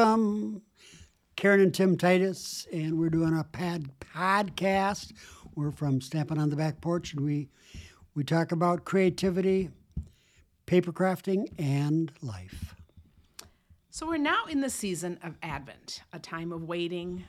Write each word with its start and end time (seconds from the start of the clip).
Um, 0.00 0.62
Karen 1.36 1.60
and 1.60 1.74
Tim 1.74 1.98
Titus, 1.98 2.66
and 2.72 2.98
we're 2.98 3.10
doing 3.10 3.38
a 3.38 3.44
pad 3.44 3.90
podcast. 3.98 5.12
We're 5.54 5.72
from 5.72 6.00
Stamping 6.00 6.38
on 6.38 6.48
the 6.48 6.56
Back 6.56 6.80
Porch, 6.80 7.12
and 7.12 7.22
we 7.22 7.50
we 8.14 8.24
talk 8.24 8.50
about 8.50 8.86
creativity, 8.86 9.68
paper 10.64 10.90
crafting, 10.90 11.48
and 11.58 12.10
life. 12.22 12.74
So 13.90 14.06
we're 14.06 14.16
now 14.16 14.46
in 14.48 14.62
the 14.62 14.70
season 14.70 15.18
of 15.22 15.36
Advent, 15.42 16.02
a 16.14 16.18
time 16.18 16.50
of 16.50 16.64
waiting, 16.64 17.24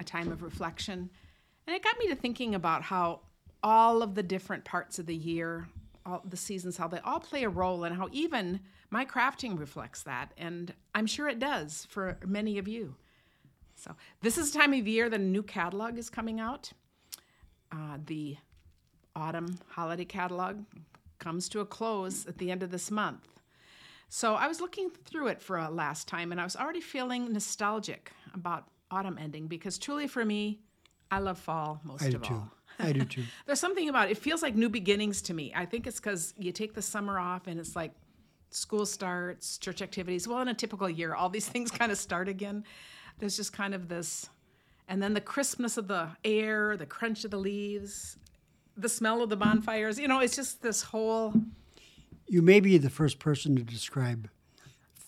a 0.00 0.04
time 0.04 0.32
of 0.32 0.42
reflection. 0.42 1.10
And 1.68 1.76
it 1.76 1.84
got 1.84 1.98
me 2.00 2.08
to 2.08 2.16
thinking 2.16 2.56
about 2.56 2.82
how 2.82 3.20
all 3.62 4.02
of 4.02 4.16
the 4.16 4.24
different 4.24 4.64
parts 4.64 4.98
of 4.98 5.06
the 5.06 5.14
year, 5.14 5.68
all 6.08 6.22
the 6.24 6.36
seasons, 6.36 6.76
how 6.76 6.88
they 6.88 7.00
all 7.00 7.20
play 7.20 7.44
a 7.44 7.48
role, 7.48 7.84
and 7.84 7.96
how 7.96 8.08
even 8.12 8.60
my 8.90 9.04
crafting 9.04 9.58
reflects 9.58 10.02
that. 10.04 10.32
And 10.36 10.72
I'm 10.94 11.06
sure 11.06 11.28
it 11.28 11.38
does 11.38 11.86
for 11.90 12.18
many 12.26 12.58
of 12.58 12.66
you. 12.66 12.94
So, 13.76 13.94
this 14.22 14.38
is 14.38 14.50
the 14.50 14.58
time 14.58 14.72
of 14.72 14.88
year 14.88 15.08
that 15.08 15.20
a 15.20 15.22
new 15.22 15.42
catalog 15.42 15.98
is 15.98 16.10
coming 16.10 16.40
out. 16.40 16.72
Uh, 17.70 17.98
the 18.06 18.36
autumn 19.14 19.58
holiday 19.68 20.04
catalog 20.04 20.64
comes 21.18 21.48
to 21.50 21.60
a 21.60 21.66
close 21.66 22.26
at 22.26 22.38
the 22.38 22.50
end 22.50 22.62
of 22.62 22.70
this 22.70 22.90
month. 22.90 23.28
So, 24.08 24.34
I 24.34 24.48
was 24.48 24.60
looking 24.60 24.90
through 24.90 25.28
it 25.28 25.40
for 25.40 25.58
a 25.58 25.70
last 25.70 26.08
time 26.08 26.32
and 26.32 26.40
I 26.40 26.44
was 26.44 26.56
already 26.56 26.80
feeling 26.80 27.32
nostalgic 27.32 28.10
about 28.34 28.68
autumn 28.90 29.18
ending 29.18 29.46
because 29.46 29.78
truly 29.78 30.08
for 30.08 30.24
me, 30.24 30.58
I 31.10 31.20
love 31.20 31.38
fall 31.38 31.80
most 31.84 32.02
I 32.02 32.08
of 32.08 32.22
too. 32.22 32.50
I 32.88 32.92
do 32.92 33.04
too. 33.04 33.24
There's 33.46 33.60
something 33.60 33.88
about 33.88 34.08
it. 34.08 34.12
It 34.12 34.18
feels 34.18 34.42
like 34.42 34.54
new 34.54 34.68
beginnings 34.68 35.22
to 35.22 35.34
me. 35.34 35.52
I 35.54 35.66
think 35.66 35.86
it's 35.86 35.98
because 35.98 36.34
you 36.38 36.52
take 36.52 36.74
the 36.74 36.82
summer 36.82 37.18
off 37.18 37.46
and 37.46 37.58
it's 37.58 37.74
like 37.74 37.92
school 38.50 38.86
starts, 38.86 39.58
church 39.58 39.82
activities. 39.82 40.28
Well, 40.28 40.40
in 40.40 40.48
a 40.48 40.54
typical 40.54 40.88
year, 40.88 41.14
all 41.14 41.28
these 41.28 41.48
things 41.54 41.70
kind 41.70 41.90
of 41.90 41.98
start 41.98 42.28
again. 42.28 42.64
There's 43.18 43.36
just 43.36 43.52
kind 43.52 43.74
of 43.74 43.88
this, 43.88 44.28
and 44.86 45.02
then 45.02 45.12
the 45.12 45.20
crispness 45.20 45.76
of 45.76 45.88
the 45.88 46.08
air, 46.24 46.76
the 46.76 46.86
crunch 46.86 47.24
of 47.24 47.32
the 47.32 47.38
leaves, 47.38 48.16
the 48.76 48.88
smell 48.88 49.22
of 49.22 49.28
the 49.28 49.36
bonfires. 49.36 49.98
You 49.98 50.06
know, 50.06 50.20
it's 50.20 50.36
just 50.36 50.62
this 50.62 50.82
whole. 50.82 51.34
You 52.28 52.42
may 52.42 52.60
be 52.60 52.78
the 52.78 52.90
first 52.90 53.18
person 53.18 53.56
to 53.56 53.62
describe 53.62 54.28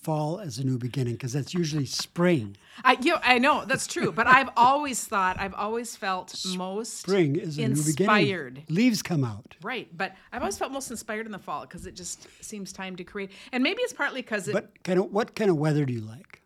fall 0.02 0.40
as 0.40 0.58
a 0.58 0.64
new 0.64 0.78
beginning 0.78 1.14
because 1.14 1.32
that's 1.32 1.52
usually 1.52 1.84
spring. 1.84 2.56
I, 2.84 2.96
you 3.02 3.12
know, 3.12 3.20
I 3.22 3.38
know 3.38 3.64
that's 3.66 3.86
true, 3.86 4.12
but 4.12 4.26
I've 4.26 4.48
always 4.56 5.04
thought, 5.04 5.38
I've 5.38 5.54
always 5.54 5.94
felt 5.96 6.34
most 6.56 7.00
Spring 7.00 7.36
is 7.36 7.58
a 7.58 7.60
new 7.62 7.66
inspired. 7.68 8.54
beginning. 8.54 8.74
Leaves 8.74 9.02
come 9.02 9.24
out. 9.24 9.56
Right, 9.62 9.88
but 9.96 10.14
I've 10.32 10.40
always 10.42 10.56
felt 10.58 10.72
most 10.72 10.90
inspired 10.90 11.26
in 11.26 11.32
the 11.32 11.38
fall 11.38 11.62
because 11.62 11.86
it 11.86 11.94
just 11.96 12.26
seems 12.42 12.72
time 12.72 12.96
to 12.96 13.04
create. 13.04 13.30
And 13.52 13.62
maybe 13.62 13.82
it's 13.82 13.92
partly 13.92 14.22
because 14.22 14.48
it. 14.48 14.52
But 14.54 14.82
kind 14.84 14.98
of 14.98 15.12
what 15.12 15.34
kind 15.34 15.50
of 15.50 15.56
weather 15.58 15.84
do 15.84 15.92
you 15.92 16.00
like? 16.00 16.42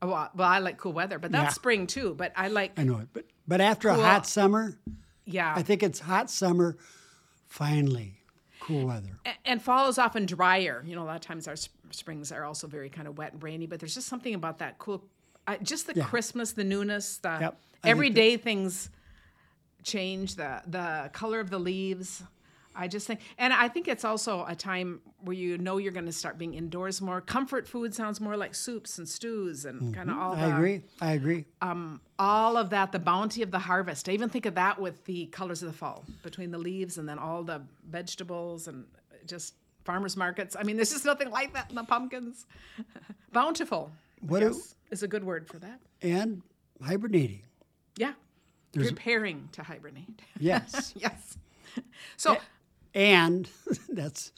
oh, 0.00 0.06
well, 0.08 0.30
well, 0.36 0.48
I 0.48 0.60
like 0.60 0.76
cool 0.78 0.92
weather, 0.92 1.18
but 1.18 1.32
that's 1.32 1.46
Yeah. 1.46 1.50
spring 1.54 1.86
too. 1.88 2.14
But 2.14 2.32
I 2.36 2.46
like, 2.48 2.78
I 2.78 2.84
know 2.84 2.98
it, 2.98 3.08
but 3.12 3.24
but 3.48 3.60
after 3.60 3.88
Cool. 3.88 3.98
a 3.98 4.02
hot 4.04 4.26
summer, 4.28 4.78
yeah. 5.24 5.52
I 5.56 5.62
think 5.62 5.82
it's 5.82 5.98
hot 5.98 6.30
summer. 6.30 6.76
Finally, 7.46 8.20
cool 8.60 8.86
weather. 8.86 9.18
And 9.44 9.60
fall 9.62 9.88
is 9.88 9.98
often 9.98 10.26
drier. 10.26 10.84
You 10.86 10.94
know, 10.94 11.02
a 11.02 11.06
lot 11.06 11.16
of 11.16 11.22
times 11.22 11.48
our 11.48 11.56
springs 11.94 12.32
are 12.32 12.44
also 12.44 12.66
very 12.66 12.88
kind 12.90 13.08
of 13.08 13.18
wet 13.18 13.32
and 13.32 13.42
rainy, 13.42 13.66
but 13.66 13.80
there's 13.80 13.94
just 13.94 14.08
something 14.08 14.34
about 14.34 14.58
that 14.58 14.78
cool, 14.78 15.04
I 15.46 15.56
just 15.58 15.86
the 15.86 15.94
Yeah. 15.94 16.04
Christmas, 16.04 16.52
the 16.52 16.64
newness, 16.64 17.18
the 17.18 17.38
Yep, 17.40 17.58
everyday 17.84 18.36
things 18.36 18.90
change, 19.82 20.34
the 20.36 20.62
the 20.66 21.10
color 21.12 21.40
of 21.40 21.50
the 21.50 21.58
leaves. 21.58 22.22
I 22.80 22.86
just 22.86 23.08
think, 23.08 23.20
and 23.38 23.52
I 23.52 23.66
think 23.68 23.88
it's 23.88 24.04
also 24.04 24.44
a 24.46 24.54
time 24.54 25.00
where 25.22 25.34
you 25.34 25.58
know 25.58 25.78
you're 25.78 25.90
going 25.90 26.06
to 26.06 26.12
start 26.12 26.38
being 26.38 26.54
indoors 26.54 27.00
more. 27.00 27.20
Comfort 27.20 27.66
food 27.66 27.92
sounds 27.92 28.20
more 28.20 28.36
like 28.36 28.54
soups 28.54 28.98
and 28.98 29.08
stews 29.08 29.64
and 29.64 29.92
kind 29.92 30.08
of 30.10 30.16
all 30.16 30.34
Mm-hmm. 30.36 30.44
I 30.44 30.48
the, 30.48 30.54
agree. 30.54 30.82
I 31.00 31.12
agree. 31.12 31.44
all 32.20 32.56
of 32.56 32.70
that, 32.70 32.92
the 32.92 33.00
bounty 33.00 33.42
of 33.42 33.50
the 33.50 33.58
harvest. 33.58 34.08
I 34.08 34.12
even 34.12 34.28
think 34.28 34.46
of 34.46 34.54
that 34.54 34.80
with 34.80 35.04
the 35.06 35.26
colors 35.26 35.60
of 35.60 35.72
the 35.72 35.76
fall 35.76 36.04
between 36.22 36.52
the 36.52 36.58
leaves 36.58 36.98
and 36.98 37.08
then 37.08 37.18
all 37.18 37.42
the 37.42 37.62
vegetables 37.90 38.68
and 38.68 38.84
just 39.26 39.54
farmers 39.88 40.18
markets. 40.18 40.54
I 40.54 40.64
mean, 40.64 40.76
there's 40.76 40.90
just 40.92 41.06
nothing 41.06 41.30
like 41.30 41.54
that 41.54 41.70
in 41.70 41.74
the 41.74 41.82
pumpkins. 41.82 42.44
Bountiful. 43.32 43.90
What 44.20 44.40
do- 44.40 44.46
yes, 44.48 44.74
is 44.90 45.02
a 45.02 45.08
good 45.08 45.24
word 45.24 45.48
for 45.48 45.58
that. 45.60 45.80
and 46.02 46.42
hibernating. 46.84 47.40
Yeah. 47.96 48.12
Preparing 48.74 49.48
to 49.52 49.62
hibernate. 49.62 50.20
Yes. 50.38 50.92
yes. 50.94 51.38
So, 52.18 52.36
and 52.94 53.48
that's 53.88 54.32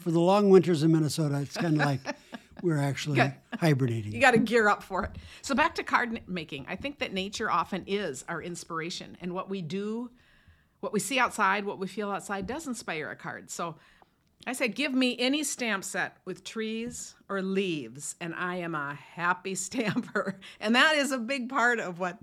for 0.00 0.10
the 0.12 0.18
long 0.20 0.48
winters 0.48 0.82
in 0.82 0.92
Minnesota. 0.92 1.40
It's 1.42 1.56
kind 1.58 1.78
of 1.78 1.86
like 1.86 2.00
we're 2.62 2.78
actually 2.78 3.20
Okay. 3.20 3.34
hibernating. 3.60 4.12
You 4.12 4.20
got 4.20 4.30
to 4.30 4.38
gear 4.38 4.66
up 4.68 4.82
for 4.82 5.04
it. 5.04 5.10
So 5.42 5.54
back 5.54 5.74
to 5.74 5.82
card 5.82 6.22
making. 6.26 6.64
I 6.70 6.76
think 6.76 7.00
that 7.00 7.12
nature 7.12 7.50
often 7.50 7.84
is 7.86 8.24
our 8.28 8.40
inspiration, 8.42 9.18
and 9.20 9.34
what 9.34 9.50
we 9.50 9.60
do, 9.60 10.10
what 10.80 10.94
we 10.94 11.00
see 11.00 11.18
outside, 11.18 11.64
what 11.66 11.78
we 11.78 11.86
feel 11.86 12.10
outside, 12.10 12.46
does 12.46 12.66
inspire 12.66 13.10
a 13.10 13.16
card. 13.16 13.50
So 13.50 13.76
I 14.46 14.52
said, 14.52 14.76
give 14.76 14.94
me 14.94 15.16
any 15.18 15.42
stamp 15.42 15.82
set 15.82 16.18
with 16.24 16.44
trees 16.44 17.16
or 17.28 17.42
leaves, 17.42 18.14
and 18.20 18.32
I 18.34 18.56
am 18.56 18.74
a 18.74 18.94
happy 18.94 19.54
stamper. 19.56 20.38
And 20.60 20.74
that 20.76 20.96
is 20.96 21.12
a 21.12 21.18
big 21.18 21.48
part 21.48 21.80
of 21.80 21.98
what 21.98 22.20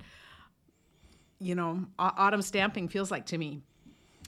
you 1.39 1.56
know 1.56 1.85
autumn 2.00 2.41
stamping 2.41 2.88
feels 2.88 3.11
like 3.11 3.25
to 3.28 3.38
me. 3.38 3.61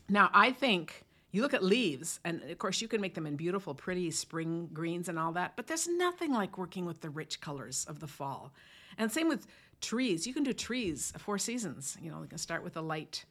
Now, 0.10 0.30
I 0.34 0.52
think 0.52 1.06
you 1.32 1.42
look 1.42 1.54
at 1.54 1.64
leaves, 1.64 2.20
and 2.24 2.42
of 2.44 2.58
course, 2.60 2.82
you 2.82 2.88
can 2.88 3.02
make 3.02 3.16
them 3.16 3.26
in 3.26 3.36
beautiful, 3.36 3.74
pretty 3.74 4.12
spring 4.12 4.70
greens 4.72 5.10
and 5.10 5.18
all 5.18 5.32
that, 5.34 5.56
but 5.56 5.68
there's 5.68 5.88
nothing 5.88 6.32
like 6.32 6.58
working 6.58 6.86
with 6.86 7.02
the 7.02 7.10
rich 7.10 7.42
colors 7.42 7.86
of 7.90 8.00
the 8.00 8.08
fall. 8.08 8.54
And 8.98 9.12
same 9.12 9.28
with 9.28 9.48
trees. 9.82 10.26
You 10.26 10.34
can 10.34 10.44
do 10.44 10.54
trees, 10.54 11.12
four 11.18 11.38
seasons. 11.38 11.98
You 12.02 12.12
know, 12.12 12.22
you 12.22 12.28
can 12.28 12.38
start 12.38 12.64
with 12.64 12.78
a 12.78 12.82
light 12.82 13.26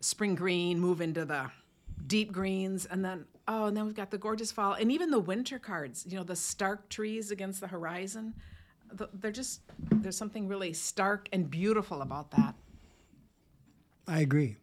spring 0.00 0.34
green, 0.34 0.78
move 0.78 1.00
into 1.00 1.24
the 1.24 1.50
deep 2.06 2.32
greens, 2.32 2.86
and 2.86 3.04
then, 3.04 3.24
oh, 3.48 3.66
and 3.66 3.76
then 3.76 3.86
we've 3.86 3.94
got 3.94 4.10
the 4.10 4.18
gorgeous 4.18 4.52
fall, 4.52 4.74
and 4.74 4.90
even 4.92 5.10
the 5.10 5.18
winter 5.20 5.58
cards, 5.58 6.04
you 6.08 6.16
know, 6.16 6.24
the 6.24 6.36
stark 6.36 6.88
trees 6.88 7.30
against 7.30 7.60
the 7.60 7.68
horizon 7.68 8.34
they're 9.14 9.32
just, 9.32 9.60
there's 9.90 10.16
something 10.16 10.46
really 10.48 10.72
stark 10.72 11.28
and 11.32 11.50
beautiful 11.50 12.02
about 12.02 12.30
that. 12.32 12.54
I 14.06 14.20
agree. 14.20 14.56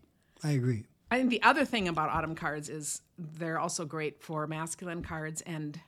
I 0.43 0.51
agree. 0.51 0.85
I 1.09 1.17
think 1.17 1.29
the 1.29 1.41
other 1.43 1.65
thing 1.65 1.87
about 1.87 2.09
autumn 2.09 2.35
cards 2.35 2.69
is 2.69 3.01
they're 3.17 3.59
also 3.59 3.85
great 3.85 4.21
for 4.21 4.47
masculine 4.47 5.03
cards, 5.03 5.41
and 5.41 5.79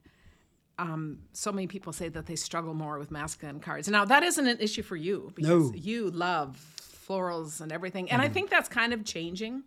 um, 0.77 1.19
so 1.31 1.51
many 1.51 1.67
people 1.67 1.93
say 1.93 2.09
that 2.09 2.25
they 2.25 2.35
struggle 2.35 2.73
more 2.73 2.99
with 2.99 3.11
masculine 3.11 3.59
cards. 3.59 3.87
Now 3.87 4.03
that 4.05 4.23
isn't 4.23 4.45
an 4.45 4.57
issue 4.59 4.81
for 4.81 4.95
you 4.97 5.31
because 5.35 5.71
No. 5.71 5.75
you 5.75 6.11
love 6.11 6.57
florals 7.07 7.61
and 7.61 7.71
everything, 7.71 8.11
and 8.11 8.21
I 8.21 8.27
think 8.27 8.49
that's 8.49 8.67
kind 8.67 8.91
of 8.91 9.05
changing. 9.05 9.63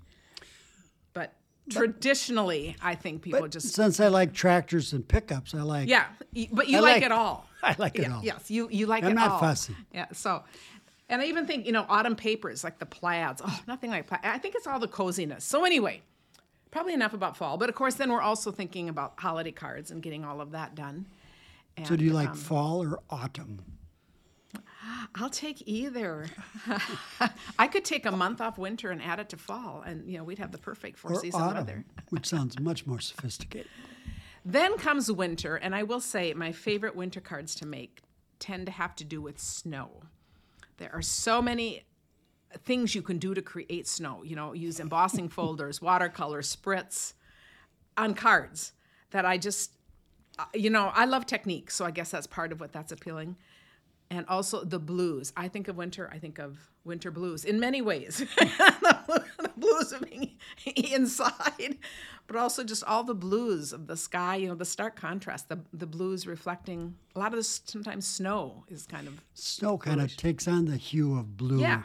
Traditionally, 1.70 2.76
I 2.82 2.94
think 2.94 3.22
people 3.22 3.40
But 3.40 3.50
just 3.52 3.74
since 3.74 3.98
I 4.00 4.08
like 4.08 4.32
tractors 4.32 4.92
and 4.92 5.06
pickups, 5.06 5.54
I 5.54 5.62
like. 5.62 5.88
yeah, 5.88 6.06
but 6.52 6.68
you 6.68 6.78
I 6.78 6.80
like, 6.80 6.94
like- 6.96 7.02
it 7.04 7.12
all. 7.12 7.46
I 7.62 7.74
like 7.78 7.96
it 7.98 8.02
Yeah, 8.02 8.14
all. 8.16 8.22
Yes, 8.24 8.50
you 8.50 8.68
you 8.70 8.86
like 8.86 9.02
it 9.02 9.06
all. 9.06 9.10
I'm 9.10 9.16
not 9.16 9.30
all. 9.32 9.38
fussy. 9.40 9.74
Yeah, 9.92 10.06
so. 10.12 10.44
And 11.08 11.22
I 11.22 11.26
even 11.26 11.46
think, 11.46 11.66
you 11.66 11.72
know, 11.72 11.86
autumn 11.88 12.16
papers 12.16 12.64
like 12.64 12.78
the 12.80 12.86
plaids. 12.86 13.40
Oh, 13.44 13.60
nothing 13.68 13.90
like 13.90 14.06
plaid. 14.08 14.20
I 14.24 14.38
think 14.38 14.54
it's 14.56 14.66
all 14.66 14.80
the 14.80 14.88
coziness. 14.88 15.44
So 15.44 15.64
anyway, 15.64 16.02
probably 16.72 16.94
enough 16.94 17.12
about 17.14 17.36
fall. 17.36 17.56
But 17.58 17.68
of 17.68 17.74
course, 17.76 17.94
then 17.94 18.10
we're 18.10 18.20
also 18.20 18.50
thinking 18.50 18.88
about 18.88 19.14
holiday 19.18 19.52
cards 19.52 19.90
and 19.92 20.02
getting 20.02 20.24
all 20.24 20.40
of 20.40 20.50
that 20.50 20.74
done. 20.74 21.06
So 21.84 21.94
do 21.94 22.04
you 22.04 22.12
like 22.12 22.30
um, 22.30 22.34
fall 22.36 22.82
or 22.84 23.00
autumn? 23.10 23.60
I'll 25.14 25.30
take 25.30 25.62
either. 25.66 26.26
I 27.58 27.66
could 27.66 27.84
take 27.84 28.06
a 28.06 28.12
month 28.12 28.40
off 28.40 28.58
winter 28.58 28.90
and 28.90 29.02
add 29.02 29.18
it 29.20 29.28
to 29.30 29.36
fall, 29.36 29.82
and 29.86 30.08
you 30.10 30.18
know 30.18 30.24
we'd 30.24 30.38
have 30.38 30.52
the 30.52 30.58
perfect 30.58 30.98
four 30.98 31.12
Or 31.12 31.20
season 31.20 31.40
autumn, 31.40 31.56
weather. 31.56 31.84
which 32.10 32.26
sounds 32.26 32.58
much 32.60 32.86
more 32.86 33.00
sophisticated. 33.00 33.68
Then 34.48 34.76
comes 34.78 35.10
winter, 35.10 35.56
and 35.56 35.74
I 35.74 35.82
will 35.82 35.98
say 36.00 36.32
my 36.32 36.52
favorite 36.52 36.94
winter 36.94 37.20
cards 37.20 37.52
to 37.56 37.66
make 37.66 38.00
tend 38.38 38.66
to 38.66 38.72
have 38.72 38.94
to 38.94 39.02
do 39.04 39.20
with 39.20 39.40
snow. 39.40 39.90
There 40.76 40.94
are 40.94 41.02
so 41.02 41.42
many 41.42 41.82
things 42.62 42.94
you 42.94 43.02
can 43.02 43.18
do 43.18 43.34
to 43.34 43.42
create 43.42 43.88
snow. 43.88 44.22
You 44.22 44.36
know, 44.36 44.52
use 44.52 44.78
embossing 44.78 45.28
folders, 45.30 45.82
watercolor, 45.82 46.42
spritz 46.42 47.14
on 47.96 48.14
cards 48.14 48.72
that 49.10 49.24
I 49.24 49.36
just, 49.36 49.72
uh, 50.38 50.44
you 50.54 50.70
know, 50.70 50.92
I 50.94 51.06
love 51.06 51.26
technique, 51.26 51.72
so 51.72 51.84
I 51.84 51.90
guess 51.90 52.12
that's 52.12 52.28
part 52.28 52.52
of 52.52 52.60
what 52.60 52.70
that's 52.72 52.92
appealing. 52.92 53.34
And 54.10 54.24
also 54.28 54.64
the 54.64 54.78
blues. 54.78 55.32
I 55.36 55.48
think 55.48 55.66
of 55.68 55.76
winter, 55.76 56.08
I 56.12 56.18
think 56.18 56.38
of 56.38 56.70
winter 56.84 57.10
blues 57.10 57.44
in 57.44 57.58
many 57.58 57.82
ways. 57.82 58.18
the 58.38 59.50
blues 59.56 59.92
of 59.92 60.02
being 60.08 60.32
inside, 60.76 61.78
but 62.26 62.36
also 62.36 62.62
just 62.62 62.84
all 62.84 63.02
the 63.02 63.14
blues 63.14 63.72
of 63.72 63.86
the 63.88 63.96
sky, 63.96 64.36
you 64.36 64.48
know, 64.48 64.54
the 64.54 64.64
stark 64.64 64.94
contrast, 64.96 65.48
the, 65.48 65.58
the 65.72 65.86
blues 65.86 66.26
reflecting 66.26 66.94
a 67.14 67.18
lot 67.18 67.32
of 67.32 67.36
this 67.36 67.62
sometimes 67.64 68.06
snow 68.06 68.64
is 68.68 68.86
kind 68.86 69.08
of, 69.08 69.20
Snow 69.34 69.76
kind 69.76 70.00
of 70.00 70.16
takes 70.16 70.46
on 70.46 70.66
the 70.66 70.76
hue 70.76 71.18
of 71.18 71.36
blue 71.36 71.60
yeah. 71.60 71.82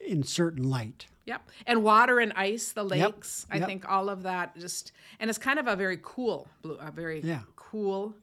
in 0.00 0.22
certain 0.22 0.68
light. 0.68 1.06
Yep. 1.24 1.48
And 1.66 1.82
water 1.82 2.20
and 2.20 2.32
ice, 2.36 2.72
the 2.72 2.84
lakes. 2.84 3.46
I 3.50 3.58
yep. 3.58 3.66
think 3.66 3.88
all 3.88 4.08
of 4.08 4.22
that 4.22 4.58
just, 4.58 4.92
and 5.20 5.28
it's 5.28 5.38
kind 5.38 5.58
of 5.58 5.66
a 5.66 5.76
very 5.76 5.98
cool 6.02 6.48
blue, 6.62 6.78
a 6.80 6.90
very 6.90 7.20
Yeah. 7.20 7.40
cool 7.56 8.14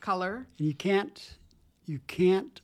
color. 0.00 0.46
You 0.56 0.72
can't 0.74 1.36
you 1.86 2.00
can't 2.08 2.60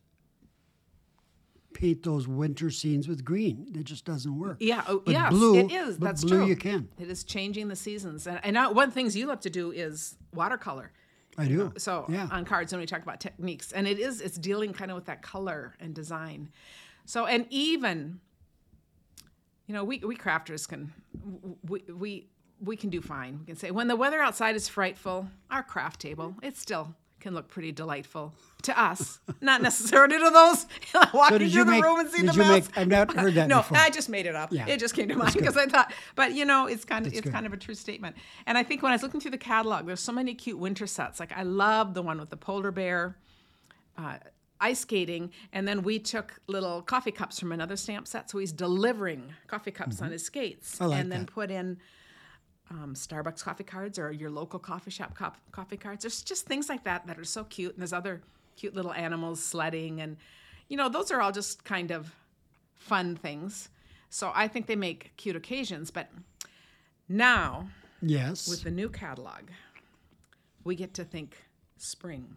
paint 1.75 2.03
those 2.03 2.27
winter 2.29 2.71
scenes 2.71 3.09
with 3.09 3.25
green. 3.25 3.67
It 3.75 3.85
just 3.85 4.05
doesn't 4.05 4.39
work. 4.39 4.59
Yeah, 4.61 4.83
oh, 4.89 5.01
But 5.05 5.13
yes, 5.13 5.31
blue, 5.31 5.57
it 5.59 5.73
is. 5.73 5.99
but 5.99 6.07
That's 6.07 6.25
blue 6.25 6.39
true. 6.39 6.47
you 6.47 6.57
can. 6.57 6.89
It 6.99 7.09
is 7.09 7.25
changing 7.25 7.69
the 7.69 7.77
seasons, 7.77 8.27
and, 8.27 8.41
and 8.43 8.55
now 8.55 8.73
one 8.73 8.85
of 8.85 8.91
the 8.91 8.95
things 8.95 9.17
you 9.17 9.27
love 9.27 9.41
to 9.41 9.51
do 9.51 9.71
is 9.73 10.17
watercolor. 10.35 10.93
I 11.39 11.47
do. 11.47 11.73
Uh, 11.75 11.79
so 11.79 12.07
yeah, 12.09 12.29
on 12.31 12.45
cards, 12.45 12.73
when 12.73 12.81
we 12.81 12.87
talk 12.87 13.03
about 13.03 13.21
techniques, 13.21 13.73
and 13.73 13.87
it 13.89 13.99
is 13.99 14.21
it's 14.21 14.37
dealing 14.37 14.73
kind 14.73 14.91
of 14.91 14.97
with 14.97 15.07
that 15.07 15.23
color 15.23 15.75
and 15.81 15.95
design. 15.95 16.51
So 17.07 17.27
and 17.27 17.47
even, 17.51 18.21
you 19.67 19.75
know, 19.75 19.85
we 19.85 19.99
we 19.99 20.17
crafters 20.17 20.69
can 20.69 20.93
we 21.67 21.83
we 21.89 22.29
we 22.61 22.77
can 22.77 22.91
do 22.91 23.01
fine. 23.01 23.39
We 23.41 23.47
can 23.47 23.57
say 23.57 23.71
when 23.71 23.89
the 23.89 23.97
weather 23.97 24.21
outside 24.21 24.55
is 24.57 24.69
frightful, 24.69 25.29
our 25.51 25.63
craft 25.63 26.01
table 26.01 26.35
it 26.43 26.57
still 26.57 26.95
can 27.23 27.35
look 27.35 27.49
pretty 27.49 27.73
delightful 27.73 28.35
to 28.65 28.79
us, 28.79 29.19
not 29.41 29.63
necessarily 29.63 30.19
to 30.19 30.31
those 30.31 30.67
walking 31.15 31.39
did 31.39 31.51
through 31.51 31.59
you 31.61 31.65
the 31.65 31.71
make- 31.71 31.83
room 31.85 32.01
and 32.01 32.11
seeing 32.11 32.27
did 32.27 32.35
the 32.35 32.43
you 32.45 32.49
mess. 32.51 32.69
make- 32.69 32.79
I've 32.79 32.89
not 32.89 33.15
heard 33.17 33.35
that 33.35 33.49
no, 33.55 33.59
before. 33.59 33.79
I 33.79 33.89
just 33.91 34.09
made 34.11 34.27
it 34.27 34.35
up. 34.35 34.53
Yeah. 34.53 34.67
It 34.69 34.79
just 34.81 34.95
came 34.95 35.09
to 35.09 35.15
mind 35.17 35.33
because 35.35 35.57
I 35.57 35.67
thought, 35.67 35.93
but 36.17 36.33
you 36.35 36.45
know, 36.45 36.67
it's 36.67 36.85
kind 36.85 37.07
of 37.07 37.13
it's 37.13 37.23
good. 37.23 37.33
kind 37.33 37.47
of 37.47 37.53
a 37.53 37.57
true 37.57 37.75
statement. 37.75 38.17
And 38.47 38.59
I 38.59 38.63
think 38.63 38.83
when 38.83 38.93
I 38.93 38.95
was 38.97 39.03
looking 39.03 39.21
through 39.21 39.31
the 39.31 39.39
catalog, 39.39 39.87
there's 39.87 40.01
so 40.01 40.13
many 40.13 40.35
cute 40.35 40.59
winter 40.59 40.87
sets. 40.87 41.19
Like 41.21 41.33
I 41.37 41.43
love 41.45 41.95
the 41.95 42.03
one 42.03 42.19
with 42.21 42.29
the 42.31 42.37
polar 42.37 42.71
bear, 42.73 43.17
uh, 43.97 44.19
ice 44.61 44.81
skating, 44.81 45.31
and 45.53 45.67
then 45.67 45.83
we 45.83 45.99
took 45.99 46.41
little 46.47 46.83
coffee 46.83 47.11
cups 47.11 47.41
from 47.41 47.51
another 47.53 47.77
stamp 47.77 48.07
set. 48.07 48.31
So 48.31 48.39
he's 48.39 48.53
delivering 48.53 49.33
coffee 49.49 49.71
cups 49.73 50.01
on 50.03 50.11
his 50.13 50.25
skates, 50.25 50.75
Mm-hmm. 50.77 50.83
I 50.85 50.87
like 50.87 51.01
and 51.01 51.13
then 51.13 51.21
that. 51.21 51.33
put 51.33 51.51
in. 51.51 51.79
Um, 52.70 52.94
Starbucks 52.94 53.44
coffee 53.44 53.64
cards 53.64 53.99
or 53.99 54.11
your 54.12 54.31
local 54.31 54.59
coffee 54.59 54.91
shop 54.91 55.19
coffee 55.50 55.76
cards. 55.76 56.05
There's 56.05 56.23
just 56.23 56.47
things 56.47 56.69
like 56.69 56.85
that 56.85 57.06
that 57.06 57.19
are 57.19 57.25
so 57.25 57.44
cute. 57.44 57.73
And 57.73 57.82
there's 57.82 57.93
other 57.93 58.23
cute 58.56 58.75
little 58.75 58.93
animals 58.93 59.43
sledding. 59.43 60.00
And, 60.00 60.17
you 60.69 60.76
know, 60.76 60.88
those 60.88 61.11
are 61.11 61.20
all 61.20 61.32
just 61.32 61.64
kind 61.64 61.91
of 61.91 62.14
fun 62.75 63.17
things. 63.17 63.69
So 64.09 64.32
I 64.35 64.49
think 64.49 64.67
they 64.67 64.76
make 64.76 65.12
cute 65.17 65.37
occasions. 65.37 65.91
But 65.91 66.09
now, 67.09 67.69
yes. 68.00 68.49
with 68.49 68.62
the 68.62 68.70
new 68.70 68.88
catalog, 68.88 69.43
we 70.64 70.75
get 70.75 70.94
to 70.94 71.05
think 71.05 71.37
spring. 71.76 72.35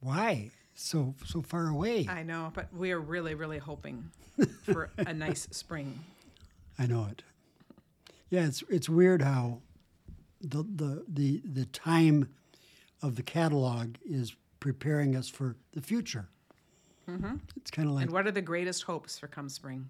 Why 0.00 0.50
so 0.74 1.14
so 1.24 1.40
far 1.42 1.68
away? 1.68 2.06
I 2.08 2.22
know, 2.22 2.52
but 2.54 2.72
we 2.74 2.92
are 2.92 3.00
really, 3.00 3.34
really 3.34 3.58
hoping 3.58 4.10
for 4.62 4.90
a 4.98 5.12
nice 5.12 5.48
spring. 5.50 6.00
I 6.78 6.86
know 6.86 7.08
it. 7.10 7.22
Yeah, 8.34 8.46
it's 8.46 8.64
it's 8.68 8.88
weird 8.88 9.22
how 9.22 9.60
the 10.40 10.64
the 10.64 11.04
the 11.06 11.40
the 11.44 11.66
time 11.66 12.30
of 13.00 13.14
the 13.14 13.22
catalog 13.22 13.94
is 14.04 14.34
preparing 14.58 15.14
us 15.14 15.28
for 15.28 15.54
the 15.72 15.80
future. 15.80 16.26
Mm-hmm. 17.08 17.36
It's 17.56 17.70
kind 17.70 17.88
of 17.88 17.94
like 17.94 18.02
And 18.04 18.12
what 18.12 18.26
are 18.26 18.32
the 18.32 18.42
greatest 18.42 18.82
hopes 18.82 19.20
for 19.20 19.28
come 19.28 19.48
spring? 19.48 19.88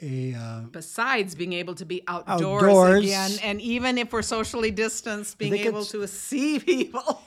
a 0.00 0.32
uh, 0.34 0.60
Besides 0.72 1.34
being 1.34 1.52
able 1.52 1.74
to 1.74 1.84
be 1.84 2.02
outdoors, 2.08 2.62
Outdoors. 2.62 3.04
again, 3.04 3.32
and 3.42 3.60
even 3.60 3.98
if 3.98 4.10
we're 4.10 4.22
socially 4.22 4.70
distanced, 4.70 5.36
being 5.36 5.54
able 5.54 5.84
to 5.86 6.08
see 6.08 6.58
people. 6.72 7.20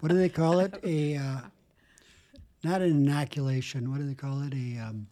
what 0.00 0.08
do 0.08 0.16
they 0.16 0.30
call 0.30 0.60
it? 0.60 0.80
A 0.84 1.16
uh, 1.16 1.40
not 2.64 2.80
an 2.80 2.92
inoculation. 2.92 3.90
What 3.90 3.98
do 3.98 4.06
they 4.06 4.14
call 4.14 4.40
it? 4.42 4.54
A 4.54 4.78
um, 4.78 5.06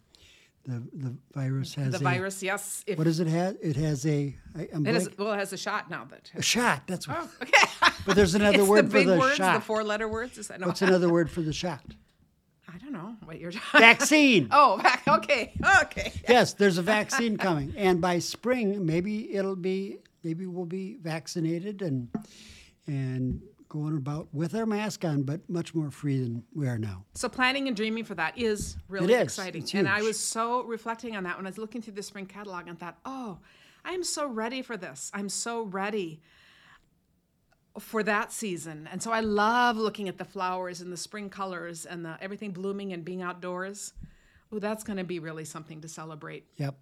the 0.65 0.83
the 0.93 1.15
virus 1.33 1.73
has 1.75 1.91
the 1.91 1.97
a, 1.97 2.01
virus, 2.01 2.43
yes. 2.43 2.83
If 2.85 2.97
What 2.97 3.05
does 3.05 3.19
it 3.19 3.27
have? 3.27 3.57
It 3.61 3.75
has 3.77 4.05
a. 4.05 4.35
I, 4.57 4.67
I'm 4.73 4.85
it 4.85 4.93
has, 4.93 5.09
well, 5.17 5.33
it 5.33 5.37
has 5.37 5.53
a 5.53 5.57
shot 5.57 5.89
now 5.89 6.05
that. 6.05 6.31
a 6.35 6.41
shot. 6.41 6.83
That's 6.87 7.07
what. 7.07 7.17
Oh, 7.21 7.29
okay. 7.41 7.67
But 8.03 8.15
there's 8.15 8.33
another 8.33 8.61
it's 8.61 8.67
word 8.67 8.87
the 8.87 8.89
for 8.89 8.97
big 8.97 9.07
the 9.07 9.17
words, 9.17 9.35
shot. 9.35 9.53
the 9.53 9.61
four-letter 9.61 10.07
words. 10.07 10.39
Is 10.39 10.47
that 10.47 10.59
no? 10.59 10.65
What's 10.67 10.81
another 10.81 11.09
word 11.09 11.29
for 11.29 11.41
the 11.41 11.53
shot? 11.53 11.83
I 12.67 12.77
don't 12.79 12.93
know 12.93 13.15
what 13.25 13.39
you're. 13.39 13.51
talking. 13.51 13.79
Vaccine. 13.79 14.47
oh, 14.51 14.81
okay, 15.07 15.53
okay. 15.83 16.11
Yes, 16.27 16.53
there's 16.53 16.79
a 16.79 16.81
vaccine 16.81 17.37
coming, 17.37 17.73
and 17.77 18.01
by 18.01 18.17
spring, 18.19 18.83
maybe 18.85 19.35
it'll 19.35 19.55
be 19.55 19.97
maybe 20.23 20.47
we'll 20.47 20.65
be 20.65 20.97
vaccinated 21.01 21.81
and 21.81 22.07
and 22.87 23.41
going 23.71 23.95
about 23.95 24.27
with 24.33 24.53
our 24.53 24.65
mask 24.65 25.05
on, 25.05 25.23
but 25.23 25.39
much 25.49 25.73
more 25.73 25.89
free 25.89 26.19
than 26.19 26.43
we 26.53 26.67
are 26.67 26.77
now. 26.77 27.05
So 27.13 27.29
planning 27.29 27.69
and 27.69 27.75
dreaming 27.77 28.03
for 28.03 28.15
that 28.15 28.37
is 28.37 28.75
really 28.89 29.13
It 29.13 29.15
is. 29.15 29.23
exciting. 29.23 29.65
And 29.73 29.87
I 29.87 30.01
was 30.01 30.19
so 30.19 30.63
reflecting 30.63 31.15
on 31.15 31.23
that 31.23 31.37
when 31.37 31.45
I 31.45 31.49
was 31.49 31.57
looking 31.57 31.81
through 31.81 31.93
the 31.93 32.03
spring 32.03 32.25
catalog 32.25 32.67
and 32.67 32.77
thought, 32.77 32.97
oh, 33.05 33.39
I 33.85 33.91
am 33.93 34.03
so 34.03 34.27
ready 34.27 34.61
for 34.61 34.75
this. 34.75 35.09
I'm 35.13 35.29
so 35.29 35.63
ready 35.63 36.21
for 37.79 38.03
that 38.03 38.33
season. 38.33 38.89
And 38.91 39.01
so 39.01 39.11
I 39.13 39.21
love 39.21 39.77
looking 39.77 40.09
at 40.09 40.17
the 40.17 40.25
flowers 40.25 40.81
and 40.81 40.91
the 40.91 40.97
spring 40.97 41.29
colors 41.29 41.85
and 41.85 42.03
the 42.03 42.17
everything 42.19 42.51
blooming 42.51 42.91
and 42.91 43.05
being 43.05 43.21
outdoors. 43.21 43.93
Oh, 44.51 44.59
that's 44.59 44.83
going 44.83 44.97
to 44.97 45.05
be 45.05 45.19
really 45.19 45.45
something 45.45 45.79
to 45.79 45.87
celebrate. 45.87 46.45
Yep, 46.57 46.77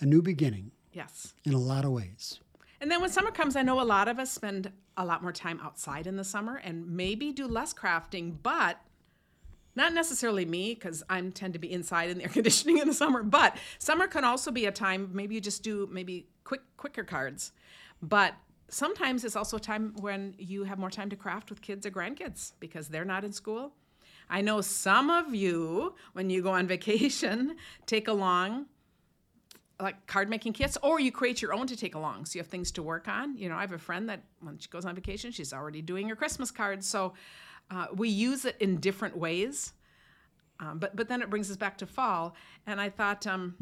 a 0.00 0.06
new 0.06 0.22
beginning 0.22 0.70
Yes. 0.94 1.34
in 1.44 1.52
a 1.52 1.58
lot 1.58 1.84
of 1.84 1.90
ways. 1.90 2.40
And 2.80 2.90
then 2.90 3.02
when 3.02 3.10
summer 3.10 3.30
comes, 3.30 3.56
I 3.56 3.62
know 3.62 3.78
a 3.78 3.84
lot 3.84 4.08
of 4.08 4.18
us 4.18 4.30
spend 4.32 4.72
a 4.96 5.04
lot 5.04 5.22
more 5.22 5.32
time 5.32 5.60
outside 5.62 6.06
in 6.06 6.16
the 6.16 6.24
summer 6.24 6.56
and 6.56 6.88
maybe 6.88 7.32
do 7.32 7.46
less 7.46 7.74
crafting, 7.74 8.34
but 8.42 8.80
not 9.76 9.92
necessarily 9.92 10.44
me 10.44 10.74
because 10.74 11.02
I 11.08 11.20
tend 11.20 11.52
to 11.54 11.58
be 11.58 11.72
inside 11.72 12.10
in 12.10 12.18
the 12.18 12.24
air 12.24 12.30
conditioning 12.30 12.78
in 12.78 12.88
the 12.88 12.94
summer. 12.94 13.22
But 13.22 13.56
summer 13.78 14.06
can 14.06 14.24
also 14.24 14.50
be 14.50 14.66
a 14.66 14.72
time 14.72 15.10
maybe 15.12 15.34
you 15.34 15.40
just 15.40 15.62
do 15.62 15.88
maybe 15.90 16.28
quick 16.44 16.62
quicker 16.76 17.04
cards, 17.04 17.52
but 18.02 18.34
sometimes 18.68 19.24
it's 19.24 19.36
also 19.36 19.56
a 19.56 19.60
time 19.60 19.94
when 20.00 20.34
you 20.38 20.64
have 20.64 20.78
more 20.78 20.90
time 20.90 21.10
to 21.10 21.16
craft 21.16 21.50
with 21.50 21.62
kids 21.62 21.86
or 21.86 21.90
grandkids 21.90 22.52
because 22.60 22.88
they're 22.88 23.04
not 23.04 23.24
in 23.24 23.32
school. 23.32 23.72
I 24.30 24.40
know 24.40 24.62
some 24.62 25.10
of 25.10 25.34
you, 25.34 25.94
when 26.14 26.30
you 26.30 26.42
go 26.42 26.50
on 26.50 26.66
vacation, 26.66 27.56
take 27.86 28.08
along 28.08 28.66
like 29.80 30.06
card 30.06 30.30
making 30.30 30.52
kits 30.52 30.78
or 30.82 31.00
you 31.00 31.10
create 31.10 31.42
your 31.42 31.52
own 31.52 31.66
to 31.66 31.76
take 31.76 31.94
along. 31.94 32.26
So 32.26 32.36
you 32.36 32.42
have 32.42 32.50
things 32.50 32.70
to 32.72 32.82
work 32.82 33.08
on. 33.08 33.36
You 33.36 33.48
know 33.48 33.56
i 33.56 33.60
have 33.60 33.72
a 33.72 33.78
friend 33.78 34.08
that 34.08 34.22
when 34.40 34.58
she 34.58 34.68
goes 34.68 34.84
on 34.84 34.94
vacation 34.94 35.30
she's 35.32 35.52
already 35.52 35.82
doing 35.82 36.08
her 36.08 36.16
christmas 36.16 36.50
cards 36.50 36.86
so 36.86 37.14
uh, 37.70 37.86
we 37.94 38.08
use 38.08 38.44
it 38.44 38.56
in 38.60 38.76
different 38.76 39.16
ways 39.16 39.72
um, 40.60 40.78
but 40.78 40.94
but 40.94 41.08
then 41.08 41.22
it 41.22 41.30
brings 41.30 41.50
us 41.50 41.56
back 41.56 41.78
to 41.78 41.86
fall. 41.86 42.34
And 42.66 42.80
i 42.80 42.88
thought 42.88 43.26
um, 43.26 43.54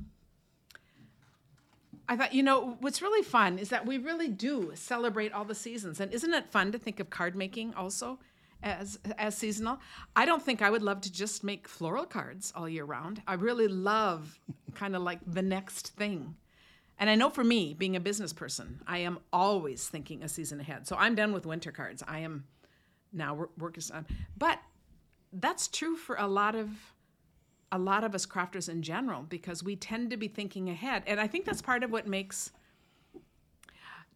I 2.08 2.16
thought, 2.16 2.34
you 2.34 2.42
know, 2.42 2.76
what's 2.80 3.00
really 3.00 3.22
fun 3.22 3.58
is 3.58 3.70
that 3.70 3.86
we 3.86 3.96
really 3.96 4.28
do 4.28 4.72
celebrate 4.74 5.32
all 5.32 5.44
the 5.44 5.54
seasons. 5.54 6.00
And 6.00 6.12
isn't 6.12 6.34
it 6.34 6.50
fun 6.50 6.72
to 6.72 6.78
think 6.78 7.00
of 7.00 7.10
card 7.10 7.36
making 7.36 7.74
also 7.74 8.18
as 8.62 8.98
as 9.18 9.36
seasonal? 9.36 9.78
I 10.16 10.24
don't 10.24 10.42
think 10.42 10.62
I 10.62 10.70
would 10.70 10.82
love 10.82 11.00
to 11.02 11.12
just 11.12 11.44
make 11.44 11.68
floral 11.68 12.04
cards 12.04 12.52
all 12.56 12.68
year 12.68 12.84
round. 12.84 13.22
I 13.26 13.34
really 13.34 13.68
love 13.68 14.38
kind 14.74 14.96
of 14.96 15.02
like 15.02 15.20
the 15.26 15.42
next 15.42 15.88
thing. 15.88 16.36
And 16.98 17.10
I 17.10 17.14
know 17.14 17.30
for 17.30 17.42
me, 17.42 17.74
being 17.74 17.96
a 17.96 18.00
business 18.00 18.32
person, 18.32 18.80
I 18.86 18.98
am 18.98 19.18
always 19.32 19.88
thinking 19.88 20.22
a 20.22 20.28
season 20.28 20.60
ahead. 20.60 20.86
So 20.86 20.96
I'm 20.96 21.14
done 21.14 21.32
with 21.32 21.46
winter 21.46 21.72
cards. 21.72 22.02
I 22.06 22.20
am 22.20 22.44
now 23.12 23.34
work, 23.34 23.50
work 23.58 23.78
is 23.78 23.90
on. 23.90 24.06
But 24.36 24.58
that's 25.32 25.68
true 25.68 25.96
for 25.96 26.16
a 26.16 26.26
lot 26.26 26.54
of 26.54 26.68
a 27.72 27.78
lot 27.78 28.04
of 28.04 28.14
us 28.14 28.26
crafters 28.26 28.68
in 28.68 28.82
general 28.82 29.22
because 29.22 29.62
we 29.62 29.74
tend 29.74 30.10
to 30.10 30.16
be 30.18 30.28
thinking 30.28 30.68
ahead 30.68 31.02
and 31.06 31.18
i 31.18 31.26
think 31.26 31.46
that's 31.46 31.62
part 31.62 31.82
of 31.82 31.90
what 31.90 32.06
makes 32.06 32.52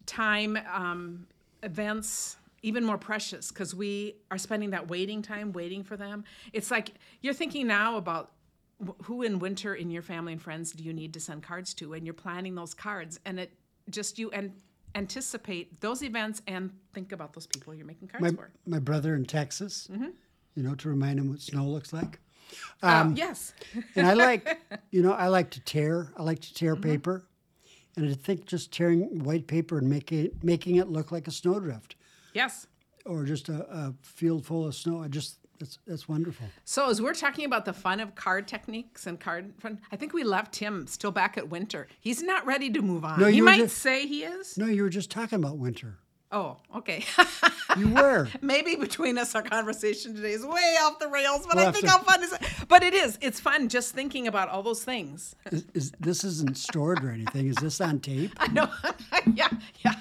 time 0.05 0.57
um, 0.71 1.27
events 1.63 2.37
even 2.63 2.83
more 2.83 2.97
precious 2.97 3.49
because 3.49 3.73
we 3.75 4.15
are 4.31 4.37
spending 4.37 4.71
that 4.71 4.87
waiting 4.87 5.21
time 5.21 5.51
waiting 5.53 5.83
for 5.83 5.95
them 5.97 6.23
it's 6.53 6.71
like 6.71 6.91
you're 7.21 7.33
thinking 7.33 7.67
now 7.67 7.97
about 7.97 8.31
who 9.03 9.21
in 9.23 9.39
winter 9.39 9.73
in 9.75 9.89
your 9.89 10.01
family 10.01 10.33
and 10.33 10.41
friends 10.41 10.71
do 10.71 10.83
you 10.83 10.93
need 10.93 11.13
to 11.13 11.19
send 11.19 11.41
cards 11.43 11.73
to 11.73 11.93
and 11.93 12.05
you're 12.05 12.13
planning 12.13 12.55
those 12.55 12.73
cards 12.73 13.19
and 13.25 13.39
it 13.39 13.51
just 13.89 14.17
you 14.19 14.29
and 14.31 14.53
anticipate 14.95 15.79
those 15.81 16.01
events 16.01 16.41
and 16.47 16.71
think 16.93 17.11
about 17.11 17.33
those 17.33 17.45
people 17.47 17.73
you're 17.73 17.85
making 17.85 18.07
cards 18.07 18.23
My 18.23 18.31
for 18.31 18.49
my 18.65 18.79
brother 18.79 19.15
in 19.15 19.25
Texas, 19.25 19.87
Mm-hmm. 19.91 20.09
you 20.55 20.63
know, 20.63 20.73
to 20.75 20.89
remind 20.89 21.19
him 21.19 21.29
what 21.29 21.41
snow 21.41 21.65
looks 21.67 21.93
like. 21.93 22.19
um, 22.81 23.15
yes 23.15 23.53
and 23.95 24.07
I 24.07 24.13
like, 24.13 24.57
you 24.91 25.01
know, 25.03 25.11
I 25.11 25.27
like 25.27 25.51
to 25.51 25.59
tear. 25.59 26.11
I 26.17 26.23
like 26.23 26.39
to 26.39 26.53
tear 26.53 26.73
Mm-hmm. 26.75 26.83
paper, 26.91 27.25
and 27.95 28.09
I 28.09 28.13
think 28.13 28.45
just 28.45 28.71
tearing 28.71 29.23
white 29.23 29.45
paper 29.47 29.77
and 29.77 29.89
making 29.89 30.31
making 30.41 30.77
it 30.77 30.87
look 30.87 31.11
like 31.11 31.27
a 31.27 31.31
snowdrift 31.31 31.95
yes 32.37 32.67
or 33.05 33.23
just 33.23 33.49
a, 33.49 33.59
a 33.71 33.93
field 34.01 34.45
full 34.45 34.67
of 34.67 34.75
snow. 34.75 35.01
I 35.01 35.07
just 35.07 35.39
that's 35.59 35.79
that's 35.87 36.07
wonderful. 36.07 36.45
So 36.65 36.89
as 36.89 37.01
we're 37.01 37.13
talking 37.15 37.45
about 37.45 37.65
the 37.65 37.73
fun 37.73 37.99
of 37.99 38.13
card 38.15 38.47
techniques 38.47 39.07
and 39.07 39.19
card 39.19 39.53
fun, 39.59 39.79
I 39.91 39.95
think 39.95 40.13
we 40.13 40.23
left 40.23 40.57
him 40.57 40.85
still 40.87 41.11
back 41.11 41.37
at 41.37 41.49
winter. 41.49 41.87
He's 41.99 42.21
not 42.21 42.45
ready 42.45 42.69
to 42.71 42.81
move 42.81 43.03
on. 43.05 43.19
No, 43.19 43.27
he 43.27 43.41
might 43.41 43.57
just- 43.59 43.77
say 43.77 44.05
he 44.07 44.23
is. 44.23 44.57
No, 44.57 44.65
you 44.67 44.83
were 44.83 44.89
just 44.89 45.09
talking 45.09 45.39
about 45.43 45.57
winter. 45.57 45.97
Oh, 46.29 46.57
okay. 46.75 47.05
You 47.77 47.87
were. 47.93 48.27
Maybe 48.41 48.75
between 48.75 49.17
us, 49.17 49.33
our 49.33 49.41
conversation 49.41 50.13
today 50.13 50.33
is 50.33 50.45
way 50.45 50.75
off 50.81 50.99
the 50.99 51.07
rails, 51.07 51.47
but 51.47 51.55
We'll 51.55 51.67
I 51.67 51.71
think 51.71 51.85
to- 51.85 51.91
how 51.91 51.99
fun 51.99 52.21
is 52.21 52.33
it? 52.33 52.41
But 52.67 52.83
it 52.83 52.93
is. 52.93 53.17
It's 53.21 53.39
fun 53.39 53.69
just 53.69 53.93
thinking 53.95 54.27
about 54.27 54.49
all 54.49 54.61
those 54.61 54.83
things. 54.83 55.35
Is, 55.53 55.65
is 55.73 55.91
this 56.01 56.25
isn't 56.25 56.57
stored 56.57 57.01
or 57.01 57.11
anything? 57.11 57.47
Is 57.47 57.55
this 57.55 57.79
on 57.79 58.01
tape? 58.01 58.33
I 58.37 58.47
know. 58.47 58.69
yeah, 59.35 59.47
yeah. 59.85 59.93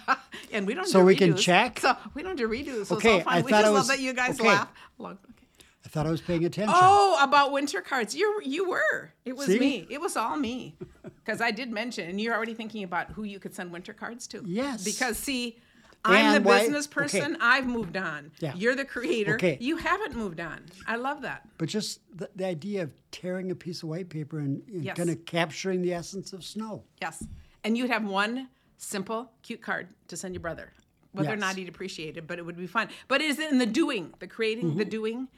And 0.57 0.67
we 0.67 0.75
don't 0.75 0.87
So 0.87 1.01
do 1.01 1.05
we 1.07 1.15
can 1.15 1.37
check? 1.37 1.81
So 1.81 1.95
we 2.15 2.23
don't 2.23 2.37
do 2.37 2.49
redos. 2.49 2.87
So 2.87 2.97
Okay, 2.97 3.19
it's 3.19 3.27
all 3.27 3.33
fun. 3.33 3.39
I 3.39 3.43
we 3.43 3.51
thought 3.51 3.59
just 3.61 3.65
I 3.67 3.69
love 3.69 3.75
was- 3.79 3.89
that 3.89 4.01
you 4.01 4.13
guys 4.15 4.41
okay. 4.41 4.49
laugh. 4.49 4.73
Look, 4.99 5.19
okay. 5.31 5.47
I 5.85 5.89
thought 5.89 6.07
I 6.07 6.11
was 6.11 6.21
paying 6.21 6.45
attention. 6.45 6.75
Oh, 6.77 7.19
about 7.23 7.53
winter 7.53 7.81
cards. 7.81 8.15
You 8.15 8.41
you 8.45 8.69
were. 8.69 9.13
It 9.25 9.37
was 9.37 9.47
See? 9.47 9.59
me. 9.59 9.87
It 9.91 10.01
was 10.01 10.17
all 10.17 10.37
me. 10.37 10.77
Because 11.25 11.41
I 11.41 11.51
did 11.51 11.71
mention, 11.71 12.09
and 12.09 12.21
you're 12.21 12.35
already 12.35 12.55
thinking 12.55 12.83
about 12.85 13.11
who 13.13 13.25
you 13.25 13.39
could 13.39 13.55
send 13.55 13.71
winter 13.73 13.93
cards 13.93 14.27
to. 14.29 14.43
Yes. 14.47 14.85
Because 14.85 15.17
see, 15.19 15.59
I'm 16.05 16.37
And 16.37 16.45
the 16.45 16.49
why- 16.49 16.61
business 16.61 16.87
okay. 16.87 16.95
person. 16.95 17.37
I've 17.41 17.67
moved 17.67 17.97
on. 17.97 18.31
Yeah. 18.41 18.55
You're 18.55 18.77
the 18.77 18.85
creator. 18.85 19.35
Okay. 19.35 19.59
You 19.61 19.77
haven't 19.77 20.15
moved 20.17 20.41
on. 20.41 20.61
I 20.87 20.97
love 20.97 21.23
that. 21.23 21.49
But 21.59 21.69
just 21.69 22.01
the, 22.17 22.31
the 22.37 22.47
idea 22.47 22.83
of 22.85 22.91
tearing 23.11 23.51
a 23.51 23.55
piece 23.57 23.83
of 23.83 23.89
white 23.89 24.09
paper 24.09 24.39
and, 24.39 24.63
and 24.69 24.85
Yes. 24.85 24.97
kind 24.97 25.11
of 25.11 25.25
capturing 25.27 25.83
the 25.83 25.93
essence 25.95 26.33
of 26.33 26.43
snow. 26.45 26.85
Yes. 27.03 27.25
And 27.65 27.77
you'd 27.77 27.91
have 27.91 28.05
one 28.05 28.49
simple, 28.77 29.31
cute 29.43 29.63
card 29.63 29.89
to 30.09 30.17
send 30.17 30.35
your 30.35 30.41
brother. 30.41 30.73
Whether 31.13 31.33
or 31.33 31.37
not 31.37 31.57
he'd 31.57 31.69
appreciate 31.69 32.19
it, 32.19 32.27
but 32.27 32.39
it 32.39 32.45
would 32.45 32.59
be 32.59 32.67
fun. 32.67 32.89
But 33.09 33.23
it 33.23 33.31
is 33.31 33.39
in 33.39 33.57
the 33.57 33.65
doing, 33.65 34.13
the 34.19 34.27
creating, 34.27 34.77
the 34.77 34.85
doing, 34.85 35.29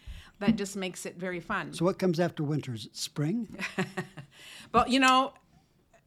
that 0.40 0.56
just 0.56 0.74
makes 0.74 1.06
it 1.06 1.16
very 1.16 1.38
fun. 1.38 1.66
Mm-hmm. 1.66 1.74
So 1.74 1.84
what 1.84 1.98
comes 2.00 2.18
after 2.18 2.42
winter? 2.42 2.74
Is 2.74 2.86
it 2.86 2.96
spring? 2.96 3.56
But 4.72 4.90
you 4.90 5.00
know, 5.00 5.32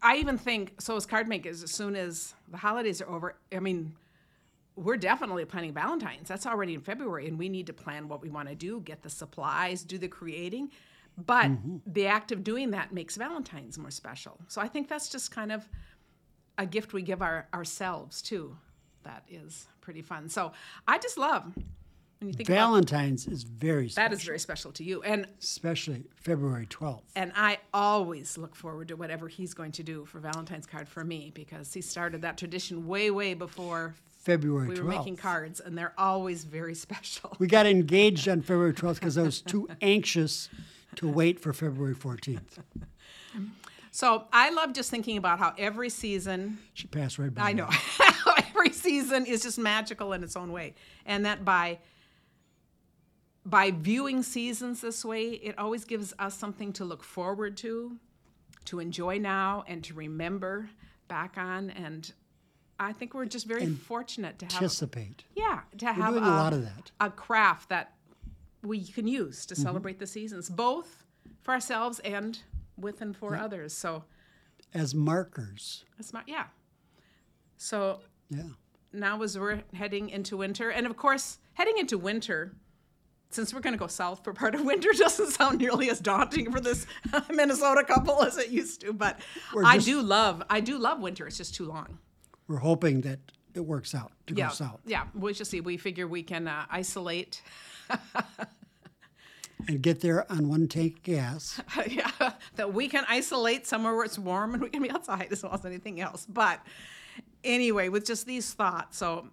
I 0.02 0.18
even 0.18 0.38
think 0.38 0.82
so 0.82 0.96
as 0.96 1.06
card 1.06 1.28
makers, 1.28 1.64
as 1.64 1.72
soon 1.72 1.96
as 1.96 2.34
the 2.50 2.58
holidays 2.58 3.02
are 3.02 3.10
over, 3.10 3.36
I 3.52 3.60
mean, 3.60 3.96
we're 4.76 4.98
definitely 4.98 5.46
planning 5.46 5.74
Valentine's. 5.74 6.28
That's 6.28 6.46
already 6.46 6.74
in 6.74 6.82
February, 6.82 7.28
and 7.28 7.38
we 7.40 7.50
need 7.50 7.68
to 7.68 7.74
plan 7.74 8.08
what 8.08 8.22
we 8.22 8.30
want 8.30 8.50
to 8.50 8.56
do, 8.56 8.82
get 8.82 9.02
the 9.04 9.10
supplies, 9.10 9.84
do 9.84 9.98
the 9.98 10.08
creating. 10.08 10.70
But 11.18 11.48
Mm-hmm. 11.52 11.78
the 11.88 12.08
act 12.08 12.32
of 12.32 12.44
doing 12.44 12.72
that 12.72 12.94
makes 12.94 13.16
Valentine's 13.16 13.78
more 13.78 13.92
special. 13.92 14.40
So 14.48 14.62
I 14.62 14.68
think 14.68 14.88
that's 14.88 15.10
just 15.10 15.30
kind 15.32 15.52
of 15.52 15.68
a 16.62 16.66
gift 16.66 16.94
we 16.94 17.02
give 17.02 17.22
our 17.22 17.48
ourselves 17.54 18.22
too. 18.22 18.56
That 19.04 19.24
is 19.30 19.68
pretty 19.82 20.02
fun. 20.02 20.30
So 20.30 20.52
I 20.88 21.00
just 21.00 21.18
love 21.18 21.52
when 22.20 22.28
you 22.28 22.34
think 22.34 22.48
about 22.50 22.56
Valentine's 22.68 23.28
is 23.28 23.42
very 23.44 23.90
special, 23.90 24.10
that 24.10 24.14
is 24.14 24.24
very 24.24 24.38
special 24.38 24.72
to 24.74 24.84
you. 24.84 25.02
And 25.02 25.26
especially 25.42 26.04
February 26.18 26.68
12th. 26.68 27.02
and 27.16 27.32
I 27.36 27.58
always 27.74 28.38
look 28.38 28.56
forward 28.56 28.90
to 28.90 28.96
whatever 28.96 29.28
he's 29.28 29.56
going 29.56 29.72
to 29.74 29.84
do 29.84 30.06
for 30.06 30.20
Valentine's 30.20 30.68
card 30.68 30.88
for 30.88 31.04
me 31.04 31.32
because 31.34 31.74
he 31.74 31.82
started 31.82 32.22
that 32.22 32.38
tradition 32.38 32.88
way, 32.88 33.10
way 33.10 33.34
before 33.34 33.96
February 34.20 34.68
12th. 34.68 34.70
we 34.70 34.76
12th. 34.76 34.84
were 34.84 34.90
making 34.90 35.16
cards, 35.18 35.60
and 35.60 35.76
they're 35.76 35.96
always 35.98 36.44
very 36.44 36.76
special. 36.86 37.36
We 37.40 37.48
got 37.48 37.66
engaged 37.66 38.30
on 38.30 38.42
February 38.44 38.74
12th 38.74 38.96
because 38.96 39.18
I 39.18 39.24
was 39.24 39.42
too 39.42 39.68
anxious 39.82 40.48
to 40.98 41.08
wait 41.08 41.40
for 41.40 41.54
February 41.54 41.96
14th. 41.96 42.60
So 43.94 44.26
I 44.32 44.50
love 44.52 44.72
just 44.74 44.90
thinking 44.90 45.18
about 45.18 45.38
how 45.40 45.54
every 45.58 45.90
season, 45.90 46.60
She 46.74 46.88
passed 46.88 47.20
right 47.20 47.34
by 47.34 47.42
I 47.50 47.54
know, 47.54 47.68
every 48.50 48.72
season 48.72 49.26
is 49.26 49.44
just 49.44 49.60
magical 49.60 50.14
in 50.14 50.24
its 50.24 50.36
own 50.38 50.52
way, 50.54 50.76
and 51.06 51.26
that 51.26 51.44
by 51.44 51.80
by 53.46 53.72
viewing 53.72 54.22
seasons 54.24 54.82
this 54.82 55.04
way, 55.04 55.30
it 55.30 55.58
always 55.58 55.84
gives 55.84 56.14
us 56.20 56.36
something 56.38 56.72
to 56.74 56.86
look 56.86 57.04
forward 57.04 57.58
to, 57.58 57.98
to 58.66 58.80
enjoy 58.80 59.18
now, 59.18 59.64
and 59.68 59.84
to 59.84 59.94
remember 59.96 60.70
back 61.08 61.38
on. 61.38 61.72
And 61.72 62.12
I 62.80 62.94
think 62.94 63.16
we're 63.16 63.26
just 63.26 63.48
very 63.48 63.66
fortunate 63.66 64.38
to 64.40 64.46
have 64.46 64.54
Anticipate. 64.56 65.24
Yeah, 65.36 65.62
to 65.80 65.86
We're 65.86 65.92
have 65.94 66.14
doing 66.14 66.24
a 66.24 66.28
lot 66.28 66.54
of 66.54 66.62
that. 66.62 66.92
a 67.00 67.10
craft 67.10 67.70
that 67.70 67.94
we 68.62 68.84
can 68.86 69.08
use 69.08 69.46
to 69.48 69.56
Mm-hmm. 69.56 69.64
celebrate 69.64 69.98
the 70.00 70.08
seasons, 70.08 70.48
both 70.50 71.04
for 71.42 71.52
ourselves 71.54 71.98
and 72.00 72.40
with 72.82 73.02
and 73.02 73.16
for 73.16 73.36
others. 73.36 73.74
So 73.74 74.04
As 74.74 74.94
markers. 74.96 75.86
that's 75.98 76.14
my 76.14 76.24
yeah. 76.28 76.46
So 77.58 78.00
Yeah. 78.30 78.44
now 78.92 79.22
as 79.22 79.38
we're 79.38 79.62
heading 79.74 80.10
into 80.10 80.38
winter, 80.38 80.70
and 80.70 80.86
of 80.86 80.98
course 80.98 81.40
heading 81.54 81.78
into 81.78 81.98
winter, 81.98 82.54
since 83.30 83.54
we're 83.54 83.62
going 83.62 83.74
to 83.74 83.80
go 83.80 83.88
south 83.88 84.24
for 84.24 84.34
part 84.34 84.56
of 84.56 84.62
winter, 84.66 84.90
doesn't 84.98 85.32
sound 85.32 85.60
nearly 85.60 85.90
as 85.90 86.00
daunting 86.00 86.52
for 86.52 86.60
this 86.60 86.86
Minnesota 87.30 87.84
couple 87.84 88.24
as 88.24 88.38
it 88.38 88.50
used 88.50 88.82
to. 88.82 88.92
But 88.94 89.20
We're 89.54 89.64
I 89.66 89.78
do 89.78 90.02
love 90.02 90.44
I 90.50 90.60
do 90.60 90.78
love 90.78 91.00
winter. 91.00 91.28
It's 91.28 91.38
just 91.38 91.56
too 91.56 91.66
long. 91.66 91.98
We're 92.48 92.58
hoping 92.58 93.02
that 93.02 93.20
it 93.54 93.62
works 93.62 93.94
out 93.96 94.12
to 94.28 94.34
Yeah, 94.36 94.48
go 94.48 94.54
south 94.54 94.80
yeah. 94.86 95.06
We 95.14 95.34
just 95.34 95.52
see. 95.52 95.62
We 95.62 95.78
figure 95.78 96.08
we 96.08 96.24
can 96.24 96.48
uh, 96.48 96.66
isolate 96.70 97.42
and 99.68 99.82
get 99.82 100.02
there 100.02 100.32
on 100.32 100.48
one 100.50 100.68
tank 100.68 100.98
of 100.98 101.04
gas. 101.04 101.62
yeah, 101.88 102.32
that 102.56 102.74
we 102.74 102.88
can 102.88 103.06
isolate 103.08 103.68
somewhere 103.68 103.96
where 103.96 104.06
it's 104.06 104.20
warm 104.20 104.54
and 104.54 104.64
we 104.64 104.70
can 104.70 104.82
be 104.82 104.90
outside 104.92 105.28
as 105.32 105.44
well 105.44 105.54
as 105.54 105.66
anything 105.66 106.02
else. 106.02 106.26
But 106.28 106.62
anyway, 107.44 107.90
with 107.90 108.06
just 108.06 108.26
these 108.26 108.54
thoughts, 108.54 108.98
so 108.98 109.28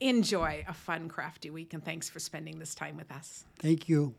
enjoy 0.00 0.64
a 0.68 0.74
fun, 0.74 1.08
crafty 1.08 1.50
week 1.50 1.74
and 1.74 1.84
thanks 1.84 2.08
for 2.08 2.18
spending 2.18 2.58
this 2.58 2.74
time 2.74 2.96
with 2.96 3.10
us. 3.10 3.44
Thank 3.58 3.88
you. 3.88 4.14